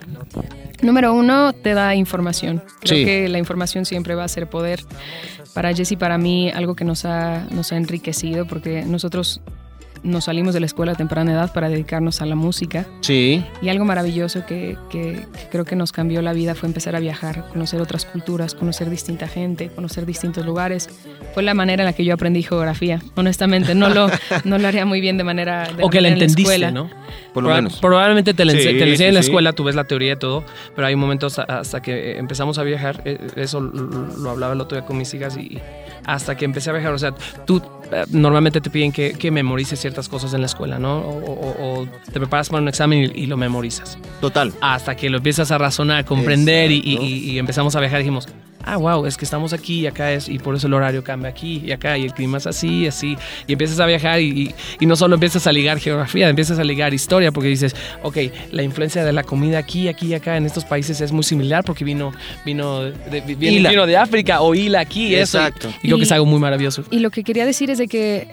Número 0.82 1.14
uno, 1.14 1.52
te 1.52 1.73
da 1.73 1.94
información. 1.94 2.62
Creo 2.81 2.99
Sí. 2.99 3.05
que 3.05 3.29
la 3.29 3.38
información 3.38 3.87
siempre 3.87 4.14
va 4.14 4.25
a 4.25 4.29
ser 4.29 4.49
poder. 4.49 4.81
Para 5.55 5.73
Jess 5.73 5.93
y 5.93 5.96
para 5.96 6.19
mí, 6.19 6.50
algo 6.50 6.75
que 6.75 6.85
nos 6.85 7.05
ha, 7.05 7.46
nos 7.50 7.73
ha 7.73 7.76
enriquecido, 7.76 8.44
porque 8.46 8.82
nosotros 8.85 9.41
nos 10.05 10.25
salimos 10.27 10.55
de 10.55 10.61
la 10.61 10.67
escuela 10.67 10.93
a 10.93 10.95
temprana 10.95 11.33
edad 11.33 11.53
para 11.53 11.69
dedicarnos 11.69 12.21
a 12.23 12.27
la 12.27 12.35
música. 12.37 12.87
Sí. 13.01 13.45
Y 13.62 13.69
algo 13.71 13.85
maravilloso 13.85 14.45
que, 14.47 14.77
que- 14.91 15.27
que 15.35 15.49
creo 15.51 15.65
que 15.65 15.75
nos 15.77 15.91
cambió 15.93 16.23
la 16.23 16.33
vida 16.33 16.55
fue 16.55 16.69
empezar 16.69 16.95
a 16.95 17.01
viajar, 17.01 17.49
conocer 17.49 17.81
otras 17.81 18.05
culturas, 18.05 18.55
conocer 18.55 18.89
distinta 18.91 19.27
gente, 19.27 19.71
conocer 19.71 20.06
distintos 20.06 20.45
lugares. 20.47 20.89
Fue 21.35 21.43
la 21.43 21.55
manera 21.55 21.83
en 21.83 21.87
la 21.87 21.93
que 21.95 22.05
yo 22.05 22.15
aprendí 22.15 22.43
geografía. 22.43 23.01
Honestamente, 23.17 23.75
no 23.75 23.89
lo, 23.89 24.09
no 24.45 24.59
lo 24.59 24.69
haría 24.69 24.85
muy 24.87 25.01
bien 25.01 25.17
de 25.19 25.25
manera. 25.25 25.69
de 25.75 25.83
o 25.83 25.91
que 25.91 26.01
la 26.01 26.09
en 26.09 26.15
entendiste, 26.15 26.43
escuela. 26.43 26.71
¿no? 26.71 26.91
Por 27.33 27.43
lo 27.43 27.49
Proba- 27.51 27.55
menos. 27.56 27.77
Probablemente 27.81 28.35
te 28.35 28.45
la, 28.45 28.53
Sí, 28.53 28.59
enseñan 28.59 29.09
en 29.09 29.15
la 29.15 29.21
escuela, 29.21 29.53
tú 29.53 29.65
ves 29.65 29.75
la 29.75 29.85
teoría 29.85 30.12
y 30.12 30.17
todo, 30.17 30.45
pero 30.77 30.87
hay 30.87 30.95
momentos 30.97 31.39
hasta 31.39 31.81
que 31.83 32.19
empezamos 32.19 32.59
a 32.59 32.62
viajar, 32.62 33.03
eh, 33.05 33.19
eso 33.37 33.61
lo, 33.61 34.06
lo 34.19 34.31
hablaba 34.31 34.53
el 34.53 34.61
otro 34.61 34.79
día 34.79 34.87
con 34.87 34.97
mis 34.99 35.12
hijas 35.15 35.37
y 35.37 35.59
hasta 36.05 36.37
que 36.37 36.45
empecé 36.45 36.71
a 36.71 36.75
viajar, 36.75 36.93
o 36.93 36.99
sea, 36.99 37.12
tú 37.47 37.62
normalmente 38.11 38.61
te 38.61 38.70
piden 38.70 38.93
que, 38.93 39.12
que 39.12 39.31
memorices 39.31 39.81
ciertas 39.81 40.08
cosas 40.08 40.35
en 40.35 40.41
la 40.41 40.46
escuela, 40.46 40.79
¿no? 40.79 40.99
O, 41.00 41.32
o- 41.32 41.81
o 41.82 41.86
te 42.13 42.19
preparas 42.19 42.48
para 42.48 42.63
un 42.63 42.69
examen 42.69 43.10
y, 43.15 43.22
y 43.22 43.27
lo 43.27 43.36
memorizas. 43.36 43.98
Total. 44.20 44.53
Hasta 44.60 44.96
que 44.96 45.10
lo 45.10 45.19
empiezas 45.19 45.51
a 45.51 45.58
razonar, 45.58 45.98
a 45.98 46.05
comprender 46.05 46.70
y, 46.70 46.77
y- 46.84 47.31
y 47.32 47.39
empezamos 47.39 47.74
a 47.77 47.81
viajar 47.81 48.01
y 48.01 48.05
dijimos, 48.05 48.29
ah, 48.67 48.77
wow, 48.77 49.06
es 49.06 49.17
que 49.17 49.25
estamos 49.25 49.53
aquí 49.53 49.81
y 49.81 49.87
acá 49.87 50.13
es, 50.13 50.29
y 50.29 50.39
por 50.39 50.55
eso 50.56 50.67
el 50.67 50.75
horario 50.75 51.05
cambia 51.05 51.31
aquí 51.31 51.63
y 51.65 51.73
acá, 51.73 51.97
y 51.99 52.05
el 52.05 52.13
clima 52.15 52.39
es 52.39 52.47
así, 52.47 52.87
así, 52.87 53.17
y 53.47 53.53
empiezas 53.53 53.79
a 53.81 53.87
viajar 53.87 54.21
y, 54.21 54.29
y- 54.29 54.55
y 54.81 54.87
no 54.87 54.97
solo 54.97 55.15
empiezas 55.15 55.47
a 55.47 55.53
ligar 55.53 55.79
geografía, 55.79 56.29
empiezas 56.29 56.59
a 56.59 56.65
ligar 56.65 56.94
historia, 56.94 57.31
porque 57.33 57.49
dices, 57.49 57.77
ok, 58.03 58.17
la 58.53 58.63
influencia 58.63 59.05
de 59.05 59.13
la 59.13 59.23
comida 59.23 59.59
aquí, 59.59 59.89
aquí 59.89 60.06
y 60.09 60.15
acá 60.15 60.37
en 60.37 60.47
estos 60.47 60.65
países 60.65 61.01
es 61.01 61.13
muy 61.13 61.25
similar 61.25 61.65
porque 61.65 61.85
vino, 61.85 62.13
vino, 62.44 62.83
de, 62.83 63.23
viene- 63.39 63.59
Hila. 63.59 63.71
vino 63.71 63.87
de 63.87 63.97
África 63.97 64.41
o 64.41 64.55
hila 64.55 64.81
aquí, 64.81 65.15
eso, 65.15 65.39
y- 65.39 65.41
Exacto. 65.43 65.69
y 65.83 65.87
creo 65.89 65.97
que 65.97 66.03
Y- 66.03 66.06
es 66.06 66.13
algo 66.13 66.27
muy 66.27 66.41
maravilloso. 66.41 66.85
Y 66.91 67.01
lo 67.01 67.11
que 67.11 67.23
quería 67.25 67.44
decir 67.47 67.71
es 67.71 67.79
de 67.79 67.89
que 67.89 68.29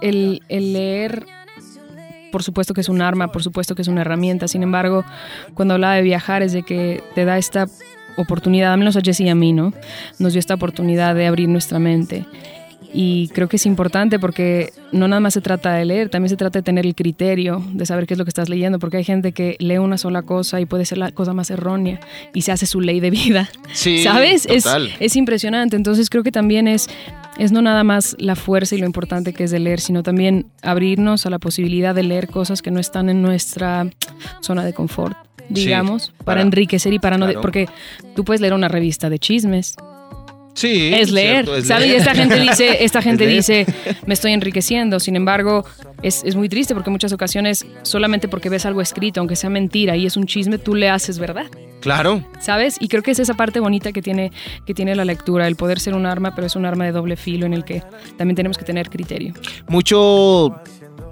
el, 0.00 0.42
el 0.48 0.72
leer, 0.72 1.24
por 2.32 2.42
supuesto 2.42 2.74
que 2.74 2.80
es 2.82 2.88
un 2.88 3.00
arma, 3.02 3.32
por 3.32 3.42
supuesto 3.42 3.74
que 3.74 3.82
es 3.82 3.88
una 3.88 4.02
herramienta, 4.02 4.48
sin 4.48 4.62
embargo, 4.62 5.04
cuando 5.54 5.74
hablaba 5.74 5.94
de 5.94 6.02
viajar 6.02 6.42
es 6.42 6.52
de 6.52 6.62
que 6.62 7.02
te 7.14 7.24
da 7.24 7.38
esta 7.38 7.66
oportunidad, 8.16 8.72
al 8.72 8.78
menos 8.78 8.96
a 8.96 9.00
Jesse 9.00 9.20
y 9.20 9.28
a 9.28 9.34
mí, 9.34 9.52
¿no? 9.52 9.72
Nos 10.18 10.32
dio 10.32 10.40
esta 10.40 10.54
oportunidad 10.54 11.14
de 11.14 11.26
abrir 11.26 11.48
nuestra 11.48 11.78
mente. 11.78 12.24
Y 12.92 13.28
creo 13.28 13.46
que 13.46 13.56
es 13.56 13.66
importante 13.66 14.18
porque 14.18 14.72
no 14.90 15.06
nada 15.06 15.20
más 15.20 15.34
se 15.34 15.40
trata 15.42 15.74
de 15.74 15.84
leer, 15.84 16.08
también 16.08 16.30
se 16.30 16.36
trata 16.36 16.60
de 16.60 16.62
tener 16.62 16.86
el 16.86 16.94
criterio 16.94 17.62
de 17.72 17.84
saber 17.84 18.06
qué 18.06 18.14
es 18.14 18.18
lo 18.18 18.24
que 18.24 18.30
estás 18.30 18.48
leyendo, 18.48 18.78
porque 18.78 18.96
hay 18.96 19.04
gente 19.04 19.32
que 19.32 19.56
lee 19.58 19.78
una 19.78 19.98
sola 19.98 20.22
cosa 20.22 20.60
y 20.62 20.66
puede 20.66 20.86
ser 20.86 20.96
la 20.96 21.12
cosa 21.12 21.34
más 21.34 21.50
errónea 21.50 22.00
y 22.32 22.42
se 22.42 22.52
hace 22.52 22.64
su 22.64 22.80
ley 22.80 23.00
de 23.00 23.10
vida. 23.10 23.50
Sí. 23.72 24.02
¿Sabes? 24.02 24.46
Es, 24.46 24.64
Total. 24.64 24.90
es 24.98 25.14
impresionante. 25.16 25.76
Entonces 25.76 26.08
creo 26.08 26.22
que 26.22 26.32
también 26.32 26.68
es, 26.68 26.88
es 27.38 27.52
no 27.52 27.60
nada 27.60 27.84
más 27.84 28.16
la 28.18 28.34
fuerza 28.34 28.74
y 28.74 28.78
lo 28.78 28.86
importante 28.86 29.34
que 29.34 29.44
es 29.44 29.50
de 29.50 29.58
leer, 29.58 29.80
sino 29.80 30.02
también 30.02 30.46
abrirnos 30.62 31.26
a 31.26 31.30
la 31.30 31.38
posibilidad 31.38 31.94
de 31.94 32.02
leer 32.02 32.28
cosas 32.28 32.62
que 32.62 32.70
no 32.70 32.80
están 32.80 33.10
en 33.10 33.20
nuestra 33.20 33.90
zona 34.40 34.64
de 34.64 34.72
confort, 34.72 35.18
digamos, 35.48 36.08
para, 36.18 36.24
para- 36.24 36.42
enriquecer 36.42 36.92
y 36.92 36.98
para 36.98 37.18
no... 37.18 37.26
de- 37.26 37.34
porque 37.34 37.68
tú 38.14 38.24
puedes 38.24 38.40
leer 38.40 38.54
una 38.54 38.68
revista 38.68 39.08
de 39.10 39.18
chismes, 39.18 39.76
Sí. 40.54 40.90
es 40.94 41.10
leer, 41.10 41.44
cierto, 41.44 41.56
es 41.56 41.66
¿sabes? 41.68 41.88
Y 41.88 41.94
esta 41.96 42.14
gente 42.14 42.40
dice, 42.40 42.78
esta 42.84 43.02
gente 43.02 43.26
dice, 43.26 43.66
me 44.06 44.14
estoy 44.14 44.32
enriqueciendo. 44.32 44.98
Sin 45.00 45.14
embargo, 45.14 45.66
es, 46.00 46.24
es 46.24 46.34
muy 46.34 46.48
triste 46.48 46.72
porque 46.72 46.88
en 46.88 46.92
muchas 46.92 47.12
ocasiones, 47.12 47.66
solamente 47.82 48.26
porque 48.26 48.48
ves 48.48 48.64
algo 48.64 48.80
escrito, 48.80 49.20
aunque 49.20 49.36
sea 49.36 49.50
mentira 49.50 49.96
y 49.96 50.06
es 50.06 50.16
un 50.16 50.24
chisme, 50.24 50.56
tú 50.56 50.74
le 50.74 50.88
haces 50.88 51.18
verdad. 51.18 51.44
Claro. 51.82 52.24
¿sabes? 52.40 52.76
Y 52.80 52.88
creo 52.88 53.02
que 53.02 53.10
es 53.10 53.18
esa 53.18 53.34
parte 53.34 53.60
bonita 53.60 53.92
que 53.92 54.00
tiene, 54.00 54.32
que 54.66 54.72
tiene 54.72 54.94
la 54.96 55.04
lectura, 55.04 55.46
el 55.46 55.56
poder 55.56 55.78
ser 55.78 55.94
un 55.94 56.06
arma, 56.06 56.34
pero 56.34 56.46
es 56.46 56.56
un 56.56 56.64
arma 56.64 56.86
de 56.86 56.92
doble 56.92 57.16
filo 57.16 57.44
en 57.44 57.52
el 57.52 57.62
que 57.62 57.82
también 58.16 58.34
tenemos 58.34 58.56
que 58.56 58.64
tener 58.64 58.88
criterio. 58.88 59.34
Mucho 59.68 60.58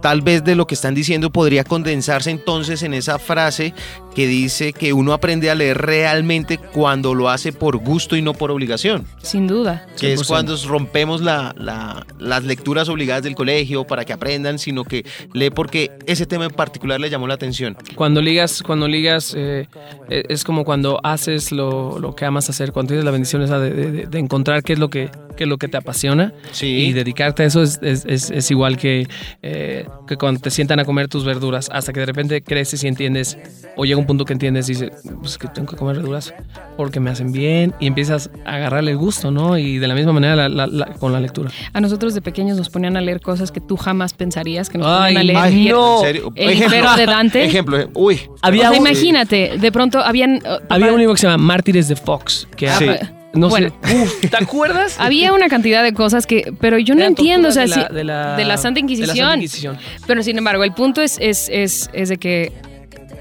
tal 0.04 0.20
vez 0.20 0.44
de 0.44 0.54
lo 0.54 0.66
que 0.66 0.74
están 0.74 0.94
diciendo 0.94 1.30
podría 1.30 1.64
condensarse 1.64 2.30
entonces 2.30 2.82
en 2.82 2.92
esa 2.92 3.18
frase 3.18 3.72
que 4.14 4.26
dice 4.26 4.74
que 4.74 4.92
uno 4.92 5.14
aprende 5.14 5.50
a 5.50 5.54
leer 5.54 5.78
realmente 5.78 6.58
cuando 6.58 7.14
lo 7.14 7.30
hace 7.30 7.54
por 7.54 7.78
gusto 7.78 8.14
y 8.14 8.20
no 8.20 8.34
por 8.34 8.50
obligación. 8.50 9.06
Sin 9.22 9.46
duda. 9.46 9.86
Que 9.98 10.12
es 10.12 10.20
100%. 10.20 10.26
cuando 10.28 10.56
rompemos 10.68 11.22
la- 11.22 11.54
la- 11.58 12.06
las 12.18 12.44
lecturas 12.44 12.90
obligadas 12.90 13.22
del 13.22 13.34
colegio 13.34 13.84
para 13.86 14.04
que 14.04 14.12
aprendan, 14.12 14.58
sino 14.58 14.84
que 14.84 15.06
lee 15.32 15.48
porque 15.48 15.90
ese 16.06 16.26
tema 16.26 16.44
en 16.44 16.50
particular 16.50 17.00
le 17.00 17.08
llamó 17.08 17.26
la 17.26 17.34
atención. 17.34 17.74
Cuando 17.96 18.20
ligas, 18.20 18.62
cuando 18.62 18.86
ligas 18.86 19.32
eh, 19.34 19.68
eh, 20.10 20.22
es 20.28 20.44
como 20.44 20.64
cuando 20.66 21.00
haces 21.02 21.50
lo, 21.50 21.98
lo 21.98 22.14
que 22.14 22.26
amas 22.26 22.50
hacer, 22.50 22.72
cuando 22.72 22.88
tienes 22.88 23.06
la 23.06 23.10
bendición 23.10 23.40
esa 23.40 23.58
de, 23.58 23.70
de- 23.70 24.06
de 24.06 24.18
encontrar 24.18 24.62
qué 24.62 24.74
es 24.74 24.78
lo 24.78 24.90
que, 24.90 25.08
qué 25.36 25.44
es 25.44 25.48
lo 25.48 25.56
que 25.56 25.66
te 25.68 25.78
apasiona 25.78 26.34
Sí. 26.52 26.66
y 26.66 26.92
dedicarte 26.92 27.42
a 27.42 27.46
eso 27.46 27.62
es, 27.62 27.80
es- 27.82 28.04
es- 28.06 28.30
es 28.30 28.50
igual 28.50 28.76
que, 28.76 29.08
eh, 29.42 29.86
que 30.06 30.16
cuando 30.16 30.40
te 30.40 30.50
sientan 30.50 30.80
a 30.80 30.84
comer 30.84 31.08
tus 31.08 31.24
verduras, 31.24 31.70
hasta 31.72 31.92
que 31.92 32.00
de 32.00 32.06
repente 32.06 32.42
creces 32.42 32.84
y 32.84 32.88
entiendes, 32.88 33.38
o 33.76 33.84
llega 33.84 33.98
un 33.98 34.06
punto 34.06 34.24
que 34.24 34.32
entiendes 34.34 34.68
y 34.68 34.72
dices, 34.72 34.90
pues 35.20 35.38
que 35.38 35.48
tengo 35.48 35.66
que 35.68 35.76
comer 35.76 35.96
verduras 35.96 36.34
porque 36.76 37.00
me 37.00 37.10
hacen 37.10 37.32
bien 37.32 37.72
y 37.80 37.86
empiezas 37.86 38.30
a 38.44 38.56
agarrarle 38.56 38.90
el 38.92 38.98
gusto, 38.98 39.30
¿no? 39.30 39.56
Y 39.56 39.78
de 39.78 39.88
la 39.88 39.94
misma 39.94 40.12
manera 40.12 40.36
la- 40.36 40.48
la- 40.48 40.66
la- 40.66 40.86
con 40.94 41.12
la 41.12 41.20
lectura. 41.20 41.50
A 41.72 41.80
nosotros 41.80 42.14
de 42.14 42.20
pequeños 42.20 42.56
nos 42.58 42.68
ponían 42.70 42.96
a 42.96 43.00
leer 43.00 43.20
cosas 43.20 43.50
que 43.50 43.60
tú 43.60 43.76
jamás 43.76 44.12
pensarías 44.12 44.68
que 44.68 44.78
nos 44.78 44.86
ponían 44.86 45.16
a 45.16 45.22
leer. 45.22 45.38
ay, 45.38 45.68
no. 45.68 45.98
¿En 46.00 46.04
serio? 46.04 46.32
El 46.34 46.62
Imperio 46.62 46.94
de 46.96 47.06
Dante. 47.06 47.44
Ejemplo, 47.46 47.78
eh, 47.80 47.88
uy. 47.94 48.20
Había 48.42 48.68
o 48.70 48.72
sea, 48.72 48.80
un- 48.80 48.86
imagínate, 48.86 49.58
de 49.58 49.72
pronto 49.72 50.00
habían... 50.00 50.34
uh, 50.36 50.60
Había 50.68 50.92
un 50.92 50.98
libro 50.98 51.14
que 51.14 51.20
se 51.20 51.26
llama 51.28 51.42
Mártires 51.42 51.88
de 51.88 51.96
Fox, 51.96 52.46
que 52.56 52.68
Sí. 52.68 52.84
habla- 52.84 53.12
no 53.34 53.48
Bueno. 53.48 53.72
sé, 53.82 53.96
Uf, 53.96 54.30
¿te 54.30 54.36
acuerdas? 54.36 54.96
Había 54.98 55.32
una 55.32 55.48
cantidad 55.48 55.82
de 55.82 55.92
cosas 55.92 56.26
que, 56.26 56.52
pero 56.60 56.78
yo 56.78 56.94
no 56.94 57.00
Eran 57.00 57.12
entiendo, 57.12 57.48
o 57.48 57.52
sea, 57.52 57.64
de 57.64 58.04
la, 58.04 58.36
de 58.36 58.44
la 58.44 58.56
Santa 58.56 58.80
de 58.80 58.86
la 58.86 58.92
Inquisición. 58.92 59.16
Santa 59.16 59.34
Inquisición. 59.36 59.78
Pero 60.06 60.22
sin 60.22 60.38
embargo, 60.38 60.64
el 60.64 60.72
punto 60.72 61.00
es, 61.02 61.18
es, 61.20 61.48
es, 61.52 61.90
es 61.92 62.08
de 62.08 62.18
que 62.18 62.52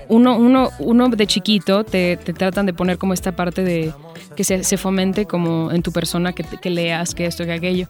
uno, 0.10 0.38
uno, 0.38 0.70
uno 0.79 1.10
de 1.10 1.27
chiquito 1.27 1.84
te, 1.84 2.17
te 2.17 2.34
tratan 2.34 2.65
de 2.65 2.74
poner 2.74 2.98
como 2.98 3.13
esta 3.13 3.32
parte 3.36 3.63
de 3.63 3.93
que 4.36 4.43
se, 4.43 4.63
se 4.63 4.77
fomente 4.77 5.25
como 5.25 5.72
en 5.72 5.82
tu 5.84 5.91
persona, 5.91 6.34
que, 6.34 6.43
que 6.43 6.70
leas, 6.70 7.13
que 7.13 7.25
esto, 7.25 7.46
que 7.46 7.53
aquello. 7.53 7.88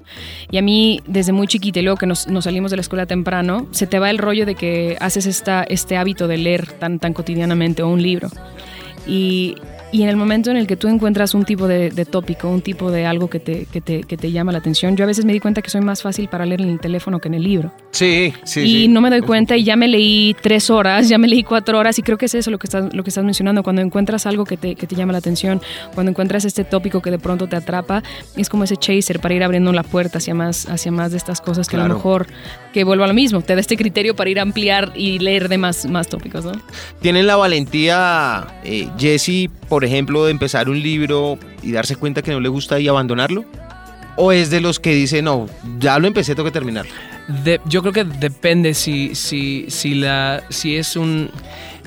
Y 0.51 0.57
a 0.57 0.61
mí, 0.61 1.01
desde 1.07 1.31
muy 1.31 1.47
chiquita, 1.47 1.79
y 1.79 1.83
luego 1.83 1.97
que 1.97 2.05
nos, 2.05 2.27
nos 2.27 2.43
salimos 2.43 2.71
de 2.71 2.77
la 2.77 2.81
escuela 2.81 3.05
temprano, 3.05 3.67
se 3.71 3.87
te 3.87 3.97
va 3.99 4.09
el 4.09 4.17
rollo 4.17 4.45
de 4.45 4.55
que 4.55 4.97
haces 4.99 5.25
esta, 5.25 5.63
este 5.63 5.97
hábito 5.97 6.27
de 6.27 6.37
leer 6.37 6.67
tan, 6.73 6.99
tan 6.99 7.13
cotidianamente 7.13 7.81
o 7.81 7.87
un 7.87 8.01
libro. 8.01 8.29
Y, 9.07 9.55
y 9.93 10.01
en 10.01 10.09
el 10.09 10.17
momento 10.17 10.49
en 10.51 10.57
el 10.57 10.65
que 10.67 10.75
tú 10.75 10.87
encuentras 10.87 11.33
un 11.35 11.45
tipo 11.45 11.67
de, 11.67 11.91
de 11.91 12.03
tópico, 12.05 12.49
un 12.49 12.61
tipo 12.61 12.91
de 12.91 13.05
algo 13.05 13.29
que 13.29 13.39
te, 13.39 13.65
que, 13.67 13.79
te, 13.79 14.01
que 14.03 14.17
te 14.17 14.31
llama 14.31 14.51
la 14.51 14.57
atención, 14.57 14.97
yo 14.97 15.03
a 15.03 15.07
veces 15.07 15.23
me 15.23 15.31
di 15.33 15.39
cuenta 15.39 15.61
que 15.61 15.69
soy 15.69 15.81
más 15.81 16.01
fácil 16.01 16.27
para 16.27 16.45
leer 16.45 16.61
en 16.61 16.69
el 16.69 16.79
teléfono 16.79 17.19
que 17.19 17.27
en 17.27 17.35
el 17.35 17.43
libro 17.43 17.71
Sí, 17.91 18.33
sí. 18.43 18.61
y 18.61 18.67
sí. 18.83 18.87
no 18.87 19.01
me 19.01 19.11
doy 19.11 19.21
cuenta 19.21 19.55
y 19.55 19.63
ya 19.63 19.75
me 19.75 19.87
leí 19.87 20.35
tres 20.41 20.71
horas, 20.71 21.07
ya 21.07 21.17
me 21.19 21.27
leí 21.27 21.43
cuatro 21.43 21.77
horas 21.77 21.99
y 21.99 22.01
creo 22.01 22.17
que 22.17 22.25
es 22.25 22.33
eso 22.33 22.49
lo 22.49 22.57
que 22.57 22.65
estás, 22.67 22.93
lo 22.93 23.03
que 23.03 23.11
estás 23.11 23.23
mencionando, 23.23 23.61
cuando 23.61 23.83
encuentras 23.83 24.25
algo 24.25 24.45
que 24.45 24.57
te, 24.57 24.73
que 24.75 24.87
te 24.87 24.95
llama 24.95 25.11
la 25.13 25.19
atención, 25.19 25.61
cuando 25.93 26.09
encuentras 26.09 26.43
este 26.43 26.63
tópico 26.63 26.99
que 27.01 27.11
de 27.11 27.19
pronto 27.19 27.47
te 27.47 27.55
atrapa, 27.55 28.01
es 28.35 28.49
como 28.49 28.63
ese 28.63 28.77
chaser 28.77 29.19
para 29.19 29.35
ir 29.35 29.43
abriendo 29.43 29.71
la 29.73 29.83
puerta 29.83 30.17
hacia 30.17 30.33
más, 30.33 30.67
hacia 30.69 30.91
más 30.91 31.11
de 31.11 31.17
estas 31.17 31.39
cosas 31.39 31.67
que 31.67 31.75
a 31.75 31.87
lo 31.87 31.93
mejor, 31.93 32.25
que 32.73 32.83
vuelvo 32.83 33.03
a 33.03 33.07
lo 33.07 33.13
mismo, 33.13 33.41
te 33.41 33.53
da 33.53 33.61
este 33.61 33.77
criterio 33.77 34.15
para 34.15 34.29
ir 34.31 34.39
a 34.39 34.41
ampliar 34.41 34.91
y 34.95 35.19
leer 35.19 35.49
de 35.49 35.59
más, 35.59 35.85
más 35.85 36.07
tópicos, 36.07 36.45
¿no? 36.45 36.53
¿Tienen 36.99 37.27
la 37.27 37.35
valentía, 37.35 38.47
eh, 38.63 38.87
Jesse, 38.97 39.49
por 39.73 39.83
ejemplo, 39.85 40.23
de 40.25 40.29
empezar 40.29 40.69
un 40.69 40.79
libro 40.79 41.39
y 41.63 41.71
darse 41.71 41.95
cuenta 41.95 42.21
que 42.21 42.29
no 42.31 42.39
le 42.39 42.47
gusta 42.47 42.79
y 42.79 42.87
abandonarlo? 42.87 43.43
¿O 44.17 44.31
es 44.31 44.51
de 44.51 44.61
los 44.61 44.79
que 44.79 44.93
dice, 44.93 45.23
no, 45.23 45.47
ya 45.79 45.97
lo 45.97 46.05
empecé, 46.05 46.35
tengo 46.35 46.45
que 46.45 46.51
terminar? 46.51 46.85
De- 47.43 47.59
yo 47.65 47.81
creo 47.81 47.91
que 47.91 48.03
depende 48.03 48.75
si, 48.75 49.15
si, 49.15 49.65
si, 49.69 49.95
la, 49.95 50.43
si 50.49 50.75
es, 50.75 50.95
un, 50.95 51.31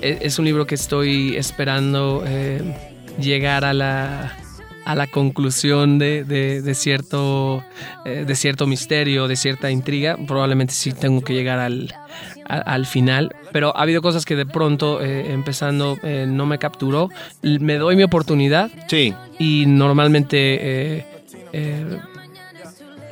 e- 0.01 0.19
es 0.21 0.37
un 0.41 0.47
libro 0.47 0.67
que 0.67 0.75
estoy 0.75 1.37
esperando 1.37 2.25
eh, 2.27 2.61
llegar 3.21 3.65
a 3.65 3.73
la, 3.73 4.37
a 4.87 4.95
la 4.95 5.07
conclusión 5.09 5.99
de, 5.99 6.25
de- 6.25 6.63
de 6.63 6.75
cierto, 6.75 7.63
eh, 8.05 8.25
de 8.27 8.35
cierto 8.37 8.67
misterio, 8.67 9.29
de 9.29 9.37
cierta 9.37 9.71
intriga. 9.71 10.17
Probablemente 10.27 10.73
sí 10.73 10.93
tengo 10.93 11.21
que 11.23 11.35
llegar 11.35 11.59
al, 11.59 11.93
a- 12.49 12.59
al 12.61 12.87
final. 12.87 13.35
Pero 13.53 13.77
ha 13.77 13.83
habido 13.83 14.01
cosas 14.01 14.25
que 14.25 14.37
de 14.37 14.47
pronto, 14.47 15.03
eh, 15.03 15.33
empezando, 15.33 15.99
eh, 16.03 16.27
no 16.29 16.47
me 16.47 16.59
capturó. 16.59 17.11
Me 17.43 17.75
doy 17.79 17.97
mi 17.97 18.05
oportunidad 18.05 18.71
Sí. 18.89 19.13
y 19.39 19.65
normalmente 19.67 21.05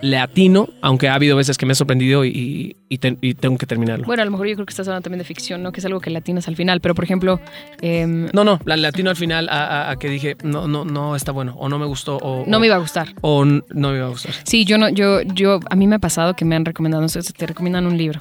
le 0.04 0.18
atino, 0.18 0.68
aunque 0.82 1.08
ha 1.08 1.14
habido 1.14 1.34
veces 1.36 1.56
que 1.56 1.64
me 1.66 1.72
he 1.72 1.74
sorprendido 1.76 2.24
y, 2.26 2.76
y 2.90 2.98
te- 2.98 3.16
y 3.22 3.32
tengo 3.34 3.56
que 3.56 3.64
terminarlo. 3.66 4.04
Bueno, 4.04 4.22
a 4.22 4.24
lo 4.26 4.30
mejor 4.30 4.46
yo 4.48 4.54
creo 4.54 4.66
que 4.66 4.70
estás 4.70 4.86
hablando 4.86 5.04
también 5.04 5.18
de 5.18 5.24
ficción, 5.24 5.62
¿no? 5.62 5.72
Que 5.72 5.80
es 5.80 5.86
algo 5.86 6.00
que 6.00 6.10
latinas 6.10 6.46
al 6.46 6.56
final, 6.56 6.80
pero 6.80 6.94
por 6.94 7.04
ejemplo, 7.04 7.40
em, 7.80 8.28
No, 8.34 8.44
no, 8.44 8.60
la 8.66 8.76
latino 8.76 9.08
al 9.10 9.16
final 9.16 9.48
a, 9.48 9.66
a- 9.66 9.90
a 9.92 9.96
que 9.96 10.08
dije, 10.10 10.36
no, 10.42 10.68
no, 10.68 10.84
no 10.84 11.16
está 11.16 11.32
bueno, 11.32 11.54
o 11.58 11.68
no 11.68 11.78
me 11.78 11.86
gustó, 11.86 12.18
o, 12.18 12.44
no 12.46 12.56
o- 12.56 12.60
me 12.60 12.66
iba 12.66 12.76
a 12.76 12.80
gustar. 12.80 13.08
o 13.22 13.44
no 13.46 13.62
me 13.90 13.96
iba 13.96 14.06
a 14.06 14.10
gustar. 14.10 14.32
Sí, 14.44 14.64
yo 14.66 14.76
no, 14.78 14.88
yo, 14.90 15.22
yo, 15.22 15.60
a 15.70 15.74
mí 15.76 15.86
me 15.86 15.96
ha 15.96 15.98
pasado 16.00 16.34
que 16.34 16.44
me 16.44 16.54
han 16.54 16.64
recomendado, 16.66 17.00
no 17.00 17.08
sé, 17.08 17.20
te 17.22 17.46
recomiendan 17.46 17.86
un 17.86 17.96
libro. 17.96 18.20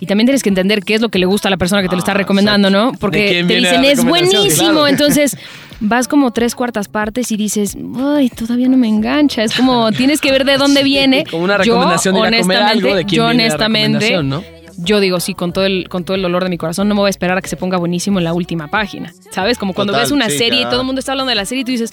Y 0.00 0.06
también 0.06 0.26
tienes 0.26 0.42
que 0.42 0.48
entender 0.48 0.82
qué 0.82 0.94
es 0.94 1.00
lo 1.00 1.08
que 1.08 1.18
le 1.18 1.26
gusta 1.26 1.48
a 1.48 1.50
la 1.50 1.56
persona 1.56 1.80
que 1.82 1.88
te 1.88 1.94
lo 1.94 2.00
está 2.00 2.12
Ah, 2.12 2.14
recomendando, 2.14 2.68
¿no? 2.68 2.92
¿De 2.92 2.98
Porque 2.98 3.44
te 3.46 3.54
dicen, 3.56 3.84
es 3.84 4.04
buenísimo. 4.04 4.70
Claro. 4.72 4.86
Entonces 4.88 5.36
vas 5.80 6.08
como 6.08 6.30
tres 6.32 6.54
cuartas 6.54 6.88
partes 6.88 7.30
y 7.32 7.36
dices, 7.36 7.76
ay, 7.96 8.28
todavía 8.30 8.68
no 8.68 8.76
me 8.76 8.88
engancha. 8.88 9.42
Es 9.44 9.54
como, 9.54 9.92
tienes 9.92 10.20
que 10.20 10.30
ver 10.32 10.44
de 10.44 10.56
dónde 10.56 10.82
viene. 10.82 11.24
Como 11.30 11.44
una 11.44 11.62
Yo, 11.62 11.74
recomendación 11.74 12.14
de 12.14 12.20
ir 12.20 12.26
a 12.26 12.28
comer 12.28 12.34
honestamente, 12.44 12.72
algo 12.86 12.96
de 12.96 13.04
quién 13.04 13.16
yo 13.16 13.26
viene 13.28 13.42
la 13.48 13.54
honestamente, 13.54 13.98
recomendación, 14.00 14.28
¿no? 14.28 14.63
Yo 14.78 15.00
digo, 15.00 15.20
sí, 15.20 15.34
con 15.34 15.52
todo, 15.52 15.64
el, 15.64 15.88
con 15.88 16.04
todo 16.04 16.16
el 16.16 16.22
dolor 16.22 16.44
de 16.44 16.50
mi 16.50 16.58
corazón, 16.58 16.88
no 16.88 16.94
me 16.94 17.00
voy 17.00 17.08
a 17.08 17.10
esperar 17.10 17.38
a 17.38 17.42
que 17.42 17.48
se 17.48 17.56
ponga 17.56 17.76
buenísimo 17.76 18.18
en 18.18 18.24
la 18.24 18.32
última 18.32 18.68
página. 18.68 19.12
¿Sabes? 19.30 19.58
Como 19.58 19.74
cuando 19.74 19.92
Total, 19.92 20.04
ves 20.04 20.12
una 20.12 20.28
sí, 20.28 20.38
serie 20.38 20.60
ya. 20.60 20.66
y 20.66 20.70
todo 20.70 20.80
el 20.80 20.86
mundo 20.86 20.98
está 20.98 21.12
hablando 21.12 21.30
de 21.30 21.36
la 21.36 21.44
serie 21.44 21.62
y 21.62 21.64
tú 21.64 21.72
dices, 21.72 21.92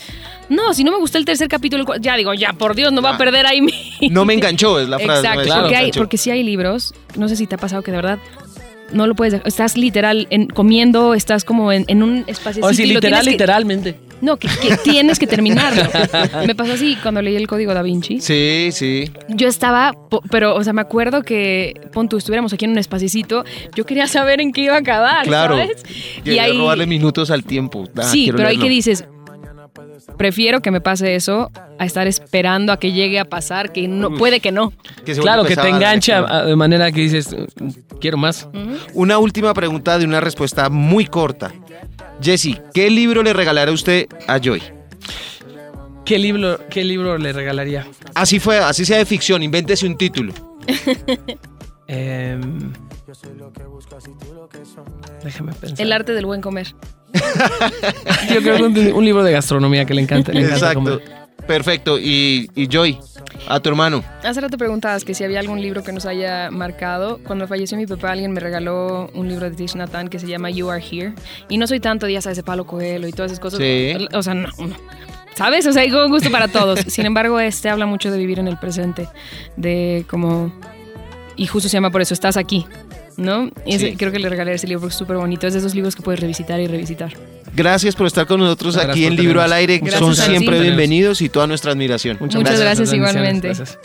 no, 0.50 0.74
si 0.74 0.84
no 0.84 0.92
me 0.92 0.98
gustó 0.98 1.18
el 1.18 1.26
tercer 1.26 1.48
capítulo, 1.48 1.86
el 1.94 2.02
ya 2.02 2.16
digo, 2.16 2.34
ya, 2.34 2.54
por 2.54 2.76
Dios, 2.76 2.92
no 2.92 3.02
va 3.02 3.16
a 3.16 3.18
perder 3.18 3.46
ahí 3.46 3.62
mi... 3.62 3.74
No 4.10 4.26
me 4.26 4.34
enganchó, 4.34 4.80
es 4.80 4.90
la 4.90 5.00
frase. 5.00 5.28
Exacto, 5.28 5.56
no 5.56 5.62
porque, 5.62 5.76
hay, 5.76 5.92
porque 5.92 6.18
sí 6.18 6.32
hay 6.32 6.44
libros, 6.44 6.94
no 7.16 7.30
sé 7.30 7.36
si 7.36 7.48
te 7.48 7.56
ha 7.56 7.58
pasado 7.58 7.82
que 7.82 7.92
de 7.92 7.98
verdad 7.98 8.20
no 8.92 9.08
lo 9.08 9.16
puedes 9.16 9.34
dejar. 9.34 9.48
Estás 9.48 9.78
literal 9.78 10.28
en, 10.30 10.48
comiendo, 10.48 11.14
estás 11.14 11.46
como 11.46 11.72
en, 11.72 11.86
en 11.88 12.04
un 12.04 12.24
espacio. 12.28 12.64
O 12.66 12.74
sí, 12.74 12.86
literal, 12.86 13.26
literalmente. 13.26 13.98
No, 14.22 14.38
que, 14.38 14.48
que 14.48 14.78
tienes 14.78 15.18
que 15.20 15.28
terminarlo. 15.28 15.84
Me 16.46 16.54
pasó 16.56 16.74
así 16.74 16.96
cuando 17.02 17.22
leí 17.22 17.36
el 17.36 17.48
código 17.48 17.74
da 17.74 17.82
Vinci. 17.82 18.22
Sí, 18.22 18.70
sí. 18.72 19.12
Yo 19.30 19.48
estaba, 19.48 19.94
pero, 20.30 20.56
o 20.56 20.64
sea, 20.64 20.74
me 20.74 20.82
acuerdo 20.82 21.24
que, 21.24 21.74
pon 21.92 22.08
tú, 22.08 22.18
estuviéramos 22.18 22.54
aquí 22.54 22.66
en 22.66 22.72
un 22.72 22.78
espacito, 22.78 23.44
yo 23.76 23.86
quería 23.86 24.08
saber 24.08 24.40
en 24.42 24.52
qué 24.54 24.62
iba 24.62 24.76
a 24.76 24.80
acabar, 24.80 25.26
Claro. 25.26 25.58
¿sabes? 25.58 25.84
Quería 26.24 26.48
robarle 26.54 26.86
minutos 26.86 27.32
al 27.32 27.44
tiempo. 27.44 27.88
Ah, 27.98 28.04
sí, 28.04 28.28
pero 28.32 28.48
ahí 28.48 28.56
leerlo. 28.58 28.64
que 28.66 28.70
dices, 28.70 29.06
prefiero 30.18 30.62
que 30.62 30.72
me 30.72 30.82
pase 30.82 31.16
eso 31.16 31.52
a 31.80 31.86
estar 31.86 32.06
esperando 32.08 32.72
a 32.72 32.78
que 32.80 32.92
llegue 32.92 33.20
a 33.20 33.26
pasar, 33.26 33.72
que 33.72 33.88
no 33.88 34.12
puede 34.16 34.40
que 34.40 34.52
no. 34.52 34.72
Que 35.06 35.14
Claro, 35.16 35.44
que 35.46 35.56
te 35.56 35.68
engancha 35.68 36.44
de 36.46 36.56
manera 36.56 36.92
que 36.92 37.02
dices, 37.02 37.36
"Mm, 37.60 37.70
quiero 38.00 38.18
más. 38.18 38.48
Una 38.94 39.18
última 39.18 39.54
pregunta 39.54 39.98
de 39.98 40.06
una 40.06 40.20
respuesta 40.20 40.70
muy 40.70 41.06
corta. 41.06 41.52
Jesse, 42.22 42.62
¿qué 42.74 42.90
libro 42.90 43.24
le 43.24 43.34
regalará 43.34 43.72
usted 43.72 44.08
a 44.28 44.38
Joy? 44.40 44.62
¿Qué 46.06 46.18
libro, 46.20 46.60
qué 46.70 46.84
libro 46.84 47.18
le 47.18 47.32
regalaría? 47.34 47.88
Así 48.16 48.40
fue, 48.40 48.58
así 48.60 48.86
sea 48.86 48.98
de 48.98 49.06
ficción, 49.06 49.44
invéntese 49.44 49.86
un 49.86 49.98
título. 49.98 50.34
Em, 51.88 52.72
déjame 55.24 55.52
pensar. 55.54 55.82
El 55.82 55.92
arte 55.92 56.14
del 56.14 56.26
buen 56.26 56.40
comer. 56.40 56.74
Yo 58.34 58.42
creo 58.42 58.56
que 58.56 58.64
un, 58.64 58.94
un 58.94 59.04
libro 59.04 59.24
de 59.24 59.34
gastronomía 59.34 59.84
que 59.86 59.94
le 59.94 60.02
encanta. 60.02 60.32
Le 60.32 60.40
encanta 60.40 60.56
Exacto. 60.56 60.80
comer. 60.80 61.02
Perfecto. 61.48 62.00
Y, 62.00 62.50
y 62.56 62.68
Joy, 62.68 62.98
a 63.48 63.60
tu 63.60 63.70
hermano. 63.70 64.04
Hace 64.24 64.42
rato 64.42 64.58
preguntabas 64.58 65.04
que 65.04 65.14
si 65.14 65.24
había 65.24 65.40
algún 65.40 65.62
libro 65.62 65.84
que 65.84 65.92
nos 65.92 66.06
haya 66.06 66.50
marcado. 66.52 67.20
Cuando 67.26 67.48
falleció 67.48 67.78
mi 67.78 67.88
papá, 67.88 68.12
alguien 68.12 68.32
me 68.32 68.40
regaló 68.40 69.10
un 69.14 69.28
libro 69.28 69.50
de 69.50 69.56
Tish 69.56 69.76
Nathan 69.76 70.08
que 70.08 70.20
se 70.20 70.28
llama 70.28 70.50
You 70.50 70.70
Are 70.70 70.84
Here. 70.84 71.14
Y 71.50 71.58
no 71.58 71.68
soy 71.68 71.80
tanto, 71.80 72.08
ya 72.08 72.22
sabes, 72.22 72.38
de 72.38 72.44
Palo 72.44 72.66
Coelho 72.66 73.08
y 73.08 73.12
todas 73.12 73.32
esas 73.32 73.40
cosas. 73.40 73.60
Sí. 73.60 74.08
O 74.14 74.24
sea, 74.24 74.34
no. 74.34 74.50
¿Sabes? 75.36 75.66
O 75.66 75.74
sea, 75.74 75.82
hay 75.84 75.92
gusto 75.92 76.30
para 76.30 76.48
todos. 76.48 76.80
Sin 76.88 77.06
embargo, 77.06 77.40
este 77.40 77.70
habla 77.70 77.86
mucho 77.86 78.12
de 78.12 78.18
vivir 78.18 78.40
en 78.40 78.48
el 78.48 78.58
presente. 78.58 79.08
De 79.56 80.06
como... 80.10 80.52
Y 81.38 81.48
justo 81.48 81.70
se 81.70 81.74
llama 81.74 81.90
por 81.90 82.02
eso, 82.02 82.14
estás 82.14 82.38
aquí. 82.38 82.66
¿No? 83.22 83.52
Y 83.66 83.78
Sí. 83.78 83.96
creo 83.96 84.12
que 84.12 84.20
le 84.20 84.28
regalaré 84.30 84.56
ese 84.56 84.68
libro 84.68 84.82
porque 84.82 84.94
es 84.94 84.98
súper 84.98 85.18
bonito. 85.18 85.46
Es 85.48 85.54
de 85.54 85.60
esos 85.60 85.76
libros 85.76 85.96
que 85.96 86.02
puedes 86.02 86.20
revisitar 86.20 86.60
y 86.60 86.68
revisitar. 86.68 87.14
Gracias 87.56 87.96
por 87.96 88.08
estar 88.08 88.26
con 88.26 88.40
nosotros 88.40 88.76
Gracias 88.76 88.92
aquí 88.92 89.06
en 89.06 89.16
Libro 89.16 89.42
al 89.42 89.54
Aire. 89.54 89.78
Gracias 89.80 90.00
Son 90.00 90.16
siempre 90.16 90.60
bienvenidos 90.60 91.22
y 91.22 91.30
toda 91.30 91.46
nuestra 91.48 91.72
admiración. 91.72 92.18
Muchas 92.20 92.42
gracias, 92.42 92.90
bendiciones, 92.90 92.94
igualmente. 92.94 93.48
gracias. 93.50 93.78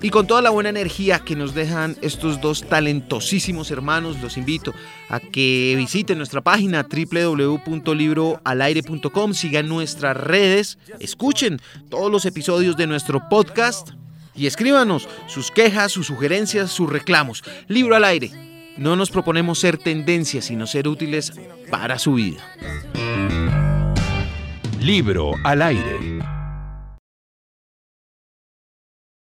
Y 0.00 0.10
con 0.10 0.26
toda 0.26 0.42
la 0.42 0.50
buena 0.50 0.68
energía 0.68 1.20
que 1.20 1.34
nos 1.34 1.54
dejan 1.54 1.96
estos 2.02 2.42
dos 2.42 2.64
talentosísimos 2.68 3.70
hermanos, 3.70 4.20
los 4.20 4.36
invito 4.36 4.74
a 5.08 5.18
que 5.18 5.72
visiten 5.78 6.18
nuestra 6.18 6.42
página 6.42 6.86
www.libroalaire.com, 6.86 9.32
sigan 9.32 9.66
nuestras 9.66 10.14
redes, 10.14 10.76
escuchen 11.00 11.58
todos 11.88 12.12
los 12.12 12.26
episodios 12.26 12.76
de 12.76 12.86
nuestro 12.86 13.30
podcast 13.30 13.92
y 14.34 14.46
escríbanos 14.46 15.08
sus 15.26 15.50
quejas, 15.50 15.92
sus 15.92 16.06
sugerencias, 16.06 16.70
sus 16.70 16.90
reclamos. 16.90 17.42
Libro 17.68 17.96
al 17.96 18.04
aire. 18.04 18.30
No 18.76 18.96
nos 18.96 19.10
proponemos 19.10 19.60
ser 19.60 19.78
tendencias, 19.78 20.46
sino 20.46 20.66
ser 20.66 20.88
útiles 20.88 21.32
para 21.70 21.98
su 21.98 22.14
vida. 22.14 22.40
Libro 24.80 25.32
al 25.44 25.62
aire. 25.62 26.13